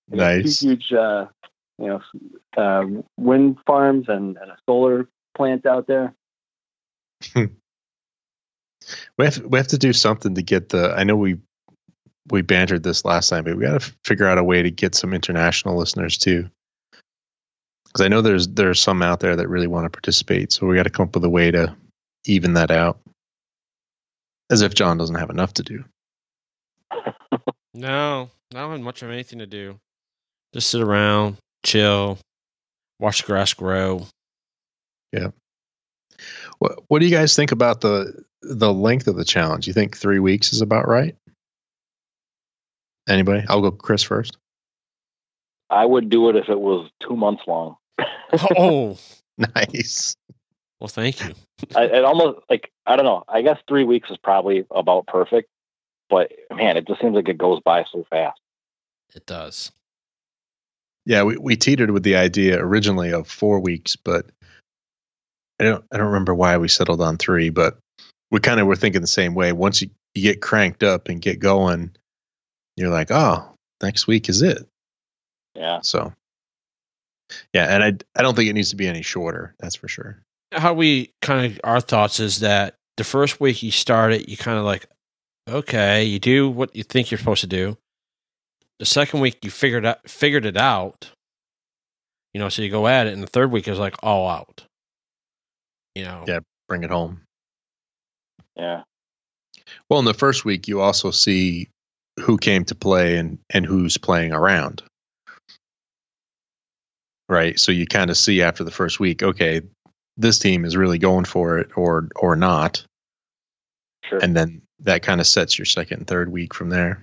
[0.09, 1.27] nice, huge uh,
[1.77, 2.01] you know,
[2.57, 2.85] uh,
[3.17, 6.13] wind farms and, and, a solar plant out there.
[9.17, 10.93] We have we have to do something to get the.
[10.95, 11.37] I know we
[12.31, 14.95] we bantered this last time, but we got to figure out a way to get
[14.95, 16.49] some international listeners too.
[17.85, 20.75] Because I know there's there's some out there that really want to participate, so we
[20.75, 21.75] got to come up with a way to
[22.25, 22.99] even that out.
[24.51, 25.83] As if John doesn't have enough to do.
[27.73, 29.79] no, I don't have much of anything to do.
[30.53, 32.19] Just sit around, chill,
[32.99, 34.05] watch the grass grow.
[35.11, 35.29] Yeah.
[36.59, 39.67] What What do you guys think about the the length of the challenge?
[39.67, 41.15] You think three weeks is about right?
[43.07, 43.45] Anybody?
[43.47, 44.37] I'll go Chris first.
[45.69, 47.75] I would do it if it was two months long.
[48.57, 48.97] oh,
[49.37, 50.15] nice.
[50.79, 51.33] Well, thank you.
[51.75, 53.23] I, it almost like I don't know.
[53.27, 55.49] I guess three weeks is probably about perfect,
[56.09, 58.39] but man, it just seems like it goes by so fast.
[59.15, 59.71] It does.
[61.05, 64.25] Yeah, we, we teetered with the idea originally of four weeks, but
[65.59, 67.77] I don't I don't remember why we settled on three, but
[68.31, 69.51] we kind of were thinking the same way.
[69.51, 71.95] Once you, you get cranked up and get going,
[72.75, 73.47] you're like, oh,
[73.81, 74.67] next week is it.
[75.55, 75.79] Yeah.
[75.81, 76.13] So
[77.53, 80.21] yeah, and I I don't think it needs to be any shorter, that's for sure.
[80.51, 84.37] How we kind of our thoughts is that the first week you start it, you
[84.37, 84.85] kind of like,
[85.49, 87.77] okay, you do what you think you're supposed to do
[88.79, 91.11] the second week you figured out figured it out
[92.33, 94.65] you know so you go at it and the third week is like all out
[95.95, 97.21] you know yeah bring it home.
[98.55, 98.83] Yeah.
[99.89, 101.69] Well in the first week you also see
[102.19, 104.83] who came to play and and who's playing around.
[107.27, 107.59] Right?
[107.59, 109.61] So you kind of see after the first week okay
[110.17, 112.85] this team is really going for it or or not.
[114.09, 114.19] Sure.
[114.21, 117.01] and then that kind of sets your second and third week from there.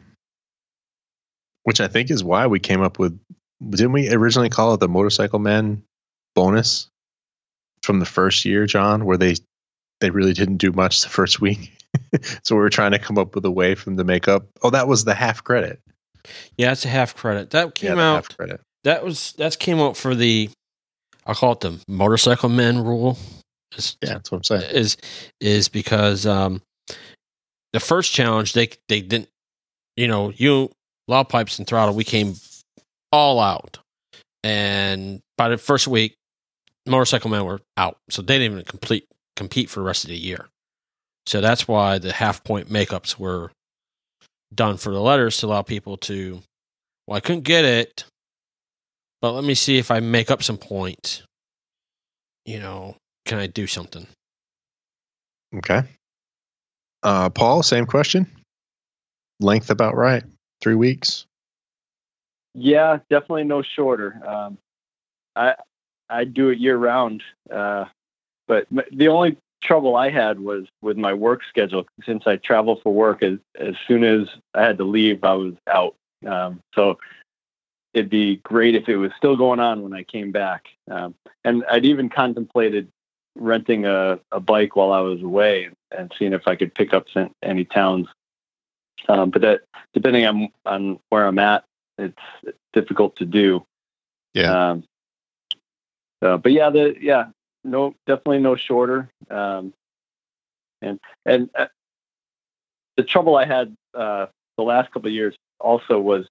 [1.64, 3.18] Which I think is why we came up with.
[3.70, 5.82] Didn't we originally call it the Motorcycle Men
[6.34, 6.88] bonus
[7.82, 9.36] from the first year, John, where they
[10.00, 11.72] they really didn't do much the first week?
[12.42, 14.46] so we were trying to come up with a way for them to make up.
[14.62, 15.80] Oh, that was the half credit.
[16.56, 17.50] Yeah, it's a half credit.
[17.50, 18.36] That came yeah, out.
[18.36, 18.60] credit.
[18.84, 20.50] That was that came out for the.
[21.26, 23.16] I'll call it the Motorcycle Men rule.
[23.76, 24.74] Is, yeah, that's what I'm saying.
[24.74, 24.96] Is
[25.40, 26.62] is because um,
[27.72, 29.28] the first challenge they they didn't.
[29.96, 30.70] You know, you
[31.06, 32.34] loud pipes and throttle, we came
[33.12, 33.78] all out.
[34.42, 36.16] And by the first week,
[36.86, 40.16] motorcycle men were out, so they didn't even complete compete for the rest of the
[40.16, 40.48] year.
[41.26, 43.52] So that's why the half point makeups were
[44.54, 46.42] done for the letters to allow people to.
[47.06, 48.04] Well, I couldn't get it,
[49.20, 51.22] but let me see if I make up some points.
[52.44, 54.06] You know, can I do something?
[55.56, 55.82] Okay.
[57.02, 58.26] Uh, Paul, same question.
[59.40, 60.22] Length about right.
[60.60, 61.26] Three weeks.
[62.54, 64.20] Yeah, definitely no shorter.
[64.26, 64.58] Um,
[65.34, 65.54] I
[66.12, 67.86] I do it year round, uh,
[68.46, 71.86] but the only trouble I had was with my work schedule.
[72.04, 75.54] Since I travel for work, as as soon as I had to leave, I was
[75.66, 75.94] out.
[76.26, 76.98] Um, so
[77.94, 80.66] it'd be great if it was still going on when I came back.
[80.90, 82.88] Um, and I'd even contemplated
[83.36, 87.06] renting a, a bike while I was away and seeing if I could pick up
[87.42, 88.08] any towns.
[89.08, 89.62] Um, but that,
[89.94, 91.64] depending on on where I'm at,
[91.98, 93.64] it's, it's difficult to do.
[94.34, 94.70] Yeah.
[94.70, 94.84] Um,
[96.22, 97.26] uh, but yeah, the yeah,
[97.64, 99.10] no, definitely no shorter.
[99.30, 99.74] Um,
[100.80, 101.66] and and uh,
[102.96, 106.26] the trouble I had uh, the last couple of years also was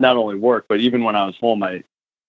[0.00, 1.82] not only work, but even when I was home, I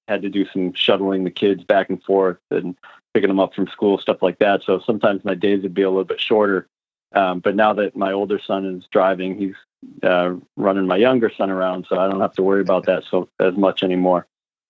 [0.08, 2.76] had to do some shuttling the kids back and forth and
[3.14, 4.64] picking them up from school, stuff like that.
[4.64, 6.68] So sometimes my days would be a little bit shorter.
[7.14, 9.56] Um, but now that my older son is driving, he's
[10.04, 13.30] uh, running my younger son around, so I don't have to worry about that so
[13.40, 14.28] as much anymore.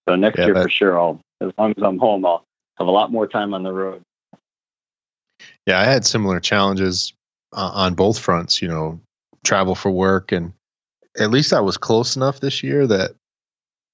[0.07, 2.43] So next yeah, year that, for sure, I'll as long as I'm home, I'll
[2.77, 4.01] have a lot more time on the road.
[5.65, 7.13] Yeah, I had similar challenges
[7.53, 8.61] uh, on both fronts.
[8.61, 8.99] You know,
[9.43, 10.53] travel for work, and
[11.19, 13.11] at least I was close enough this year that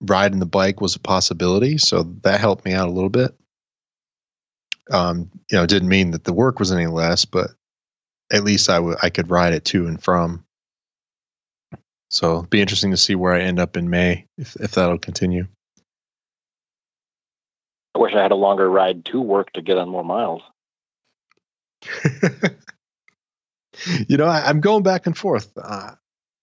[0.01, 1.77] riding the bike was a possibility.
[1.77, 3.35] So that helped me out a little bit
[4.91, 7.51] um, you know, it didn't mean that the work was any less, but
[8.31, 10.43] at least I, w- I could ride it to and from.
[12.09, 14.97] So it'd be interesting to see where I end up in May if, if that'll
[14.97, 15.47] continue.
[17.95, 20.41] I wish I had a longer ride to work to get on more miles.
[24.07, 25.51] you know, I, am going back and forth.
[25.61, 25.91] Uh,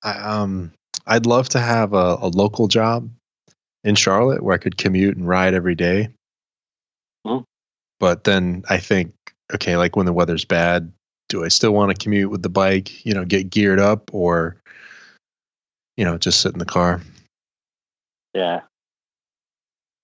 [0.03, 0.73] I, um,
[1.07, 3.09] I'd love to have a, a, local job
[3.85, 6.09] in Charlotte where I could commute and ride every day.
[7.27, 7.45] Mm-hmm.
[8.01, 9.13] But then I think,
[9.55, 10.93] okay, like when the weather's bad,
[11.29, 14.57] do I still want to commute with the bike, you know, get geared up or,
[15.97, 17.01] you know, just sit in the car?
[18.35, 18.61] Yeah.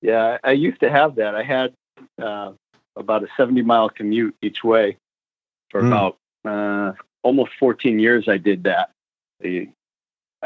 [0.04, 0.38] Yeah.
[0.44, 1.34] I used to have that.
[1.34, 1.74] I had
[2.22, 2.52] uh,
[2.94, 4.98] about a 70 mile commute each way
[5.70, 5.88] for mm.
[5.88, 8.28] about uh, almost 14 years.
[8.28, 8.90] I did that.
[9.42, 9.68] I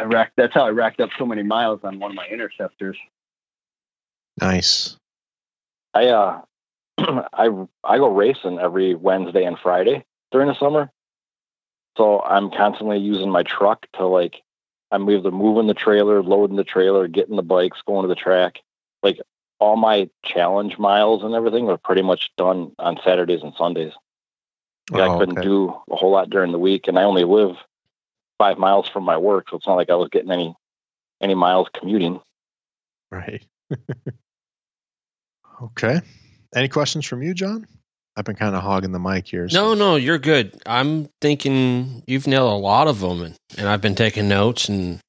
[0.05, 2.97] racked, that's how I racked up so many miles on one of my interceptors.
[4.41, 4.97] Nice.
[5.95, 6.41] I uh
[6.99, 7.49] I
[7.83, 10.91] I go racing every Wednesday and Friday during the summer.
[11.97, 14.43] So I'm constantly using my truck to like
[14.93, 18.61] I'm either moving the trailer, loading the trailer, getting the bikes, going to the track.
[19.03, 19.21] Like
[19.61, 23.93] all my challenge miles and everything were pretty much done on Saturdays and Sundays.
[24.93, 25.47] oh, I couldn't okay.
[25.47, 27.57] do a whole lot during the week, and I only live
[28.39, 30.55] five miles from my work, so it's not like I was getting any
[31.21, 32.21] any miles commuting.
[33.11, 33.45] Right.
[35.63, 36.01] okay.
[36.55, 37.67] Any questions from you, John?
[38.17, 39.49] I've been kind of hogging the mic here.
[39.49, 39.61] So.
[39.61, 40.61] No, no, you're good.
[40.67, 45.01] I'm thinking you've nailed a lot of them, and, and I've been taking notes and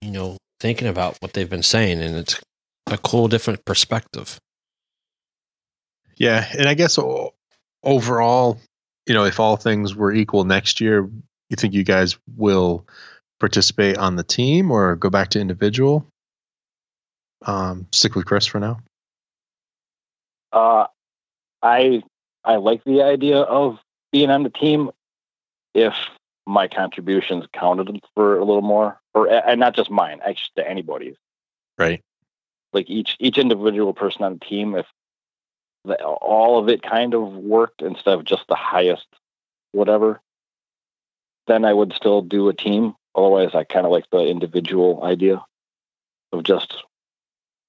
[0.00, 2.40] you know thinking about what they've been saying, and it's
[2.86, 4.38] a cool, different perspective.
[6.16, 6.98] Yeah, and I guess
[7.82, 8.60] overall,
[9.06, 11.08] you know, if all things were equal next year,
[11.50, 12.86] you think you guys will
[13.40, 16.06] participate on the team or go back to individual?
[17.44, 18.78] Um, stick with Chris for now.
[20.52, 20.86] Uh,
[21.62, 22.02] I
[22.44, 23.78] I like the idea of
[24.12, 24.90] being on the team
[25.74, 25.94] if
[26.46, 31.16] my contributions counted for a little more, or and not just mine, actually to anybody's.
[31.76, 32.00] Right.
[32.74, 34.86] Like each each individual person on the team, if
[35.84, 39.06] the, all of it kind of worked instead of just the highest
[39.72, 40.20] whatever,
[41.46, 42.94] then I would still do a team.
[43.14, 45.44] Otherwise, I kind of like the individual idea
[46.32, 46.74] of just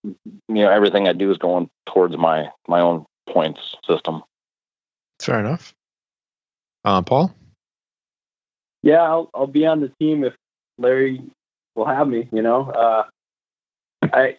[0.03, 0.15] you
[0.47, 4.23] know everything I do is going towards my my own points system.
[5.19, 5.73] Fair enough.
[6.83, 7.33] Uh, Paul.
[8.83, 10.33] Yeah, I'll I'll be on the team if
[10.77, 11.21] Larry
[11.75, 12.29] will have me.
[12.31, 13.03] You know, uh,
[14.03, 14.37] I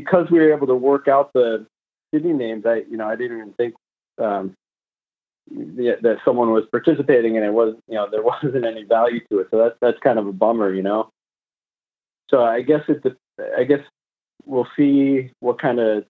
[0.00, 1.66] because we were able to work out the
[2.14, 2.64] city names.
[2.66, 3.74] I you know I didn't even think
[4.18, 4.54] um,
[5.50, 9.48] that someone was participating and it was you know there wasn't any value to it.
[9.50, 10.72] So that's that's kind of a bummer.
[10.72, 11.10] You know.
[12.30, 13.04] So I guess it's
[13.58, 13.80] I guess
[14.44, 16.04] we'll see what kind of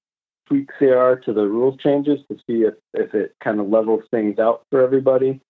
[0.48, 4.02] tweaks there are to the rules changes to see if, if it kind of levels
[4.10, 5.40] things out for everybody.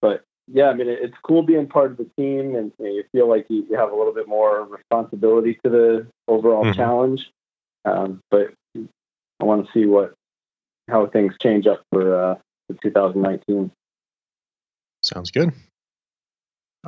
[0.00, 2.90] But yeah, I mean, it, it's cool being part of the team and you, know,
[2.90, 6.76] you feel like you, you, have a little bit more responsibility to the overall mm-hmm.
[6.76, 7.30] challenge.
[7.84, 10.14] Um, but I want to see what
[10.88, 12.34] how things change up for, uh,
[12.68, 13.70] for 2019.
[15.02, 15.52] Sounds good.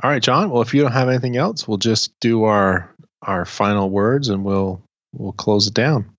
[0.03, 0.49] All right, John.
[0.49, 4.43] Well, if you don't have anything else, we'll just do our our final words and
[4.43, 4.81] we'll
[5.13, 6.11] we'll close it down.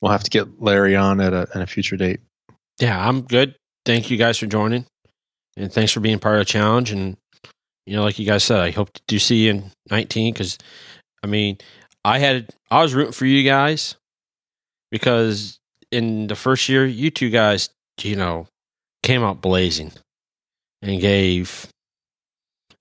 [0.00, 2.20] We'll have to get Larry on at a, at a future date.
[2.80, 3.54] Yeah, I'm good.
[3.84, 4.86] Thank you guys for joining.
[5.56, 6.90] And thanks for being part of the challenge.
[6.90, 7.16] And
[7.86, 10.56] you know, like you guys said, I hope to see you in 19 because,
[11.22, 11.58] I mean,
[12.04, 13.96] I had I was rooting for you guys
[14.90, 15.58] because
[15.90, 18.46] in the first year, you two guys, you know,
[19.02, 19.92] came out blazing
[20.80, 21.68] and gave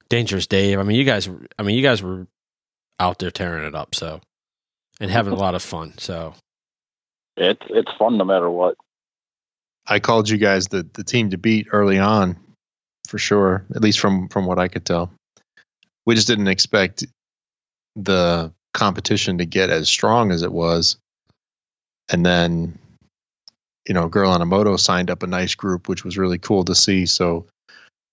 [0.09, 0.80] Dangerous Dave.
[0.80, 2.28] I mean, you guys, I mean, you guys were
[2.99, 3.95] out there tearing it up.
[3.95, 4.22] So,
[4.99, 5.93] and having a lot of fun.
[5.97, 6.34] So,
[7.38, 8.76] it's it's fun no matter what.
[9.88, 12.38] I called you guys the the team to beat early on,
[13.12, 13.64] for sure.
[13.76, 15.12] At least from from what I could tell,
[16.05, 17.05] we just didn't expect
[17.97, 20.97] the competition to get as strong as it was,
[22.09, 22.80] and then
[23.88, 26.64] you know, Girl on a Moto signed up a nice group, which was really cool
[26.66, 27.05] to see.
[27.05, 27.45] So,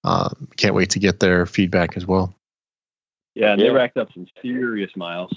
[0.03, 2.34] uh, can't wait to get their feedback as well.
[3.34, 3.72] Yeah, they yeah.
[3.72, 5.32] racked up some serious miles.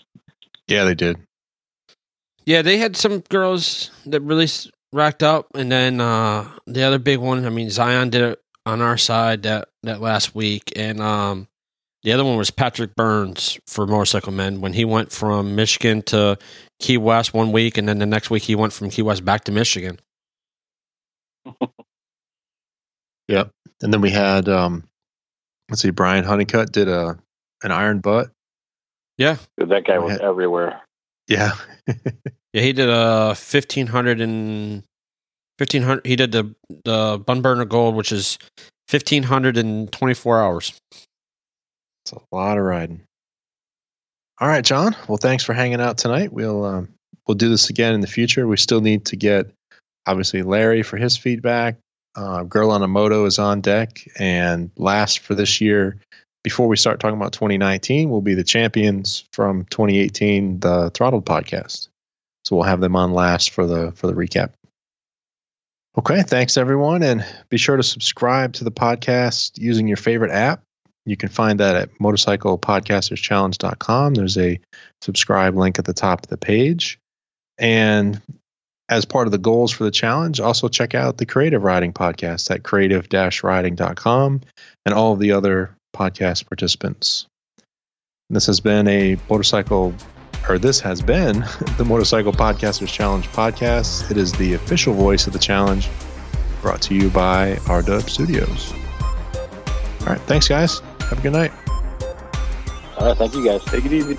[0.68, 1.18] Yeah, they did.
[2.46, 4.48] Yeah, they had some girls that really
[4.94, 7.46] racked up, and then uh, the other big one.
[7.46, 11.48] I mean, Zion did it on our side that that last week, and um,
[12.04, 16.38] the other one was Patrick Burns for Motorcycle Men when he went from Michigan to
[16.80, 19.44] Key West one week, and then the next week he went from Key West back
[19.46, 20.00] to Michigan.
[23.28, 23.52] yep,
[23.82, 24.84] and then we had um,
[25.70, 27.18] let's see, Brian Honeycutt did a
[27.64, 28.30] an iron butt.
[29.18, 30.82] Yeah, that guy was had, everywhere.
[31.28, 31.54] Yeah.
[31.88, 34.84] yeah, he did a fifteen hundred and
[35.62, 36.08] fifteen hundred.
[36.08, 36.56] He did the
[36.86, 38.40] the Bun Burner Gold, which is
[38.88, 40.74] fifteen hundred and twenty four hours.
[40.92, 43.02] It's a lot of riding.
[44.40, 44.96] All right, John.
[45.08, 46.34] Well, thanks for hanging out tonight.
[46.34, 46.90] We'll um,
[47.28, 48.48] we'll do this again in the future.
[48.48, 49.52] We still need to get
[50.08, 51.78] obviously Larry for his feedback.
[52.16, 55.96] Uh, Girl on a Moto is on deck, and last for this year
[56.44, 61.88] before we start talking about 2019, we'll be the champions from 2018, the Throttled podcast.
[62.46, 64.54] So we'll have them on last for the for the recap.
[65.98, 70.64] Okay, thanks everyone, and be sure to subscribe to the podcast using your favorite app.
[71.06, 74.14] You can find that at motorcyclepodcasterschallenge.com.
[74.14, 74.58] There's a
[75.02, 76.98] subscribe link at the top of the page.
[77.58, 78.22] And
[78.88, 82.50] as part of the goals for the challenge, also check out the Creative Riding podcast
[82.52, 84.42] at creative-riding.com
[84.86, 87.26] and all of the other podcast participants.
[88.30, 89.94] This has been a motorcycle,
[90.50, 91.40] or this has been
[91.78, 94.10] the Motorcycle Podcasters Challenge podcast.
[94.10, 95.90] It is the official voice of the challenge,
[96.62, 98.74] brought to you by RDub Studios.
[100.02, 100.80] All right, thanks, guys.
[101.02, 101.52] Have a good night.
[102.98, 103.64] All right, thank you, guys.
[103.66, 104.18] Take it easy.